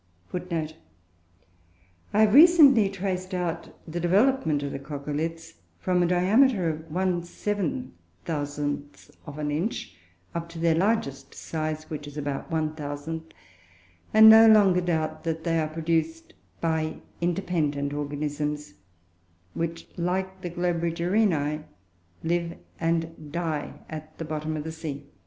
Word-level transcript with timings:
[Footnote 0.29 0.71
3: 2.09 2.21
I 2.21 2.21
have 2.21 2.33
recently 2.33 2.89
traced 2.89 3.35
out 3.35 3.77
the 3.87 3.99
development 3.99 4.63
of 4.63 4.71
the 4.71 4.79
"coccoliths" 4.79 5.53
from 5.77 6.01
a 6.01 6.07
diameter 6.07 6.67
of 6.71 6.89
1/7000th 6.89 9.11
of 9.27 9.37
an 9.37 9.51
inch 9.51 9.95
up 10.33 10.49
to 10.49 10.57
their 10.57 10.73
largest 10.73 11.35
size 11.35 11.87
(which 11.91 12.07
is 12.07 12.17
about 12.17 12.49
1/1000th), 12.49 13.31
and 14.11 14.27
no 14.27 14.47
longer 14.47 14.81
doubt 14.81 15.23
that 15.23 15.43
they 15.43 15.59
are 15.59 15.67
produced 15.69 16.33
by 16.59 16.95
independent 17.21 17.93
organisms, 17.93 18.73
which, 19.53 19.87
like 19.97 20.41
the 20.41 20.49
Globigerinoe, 20.49 21.63
live 22.23 22.57
and 22.79 23.31
die 23.31 23.75
at 23.87 24.17
the 24.17 24.25
bottom 24.25 24.57
of 24.57 24.63
the 24.63 24.71
sea. 24.71 25.05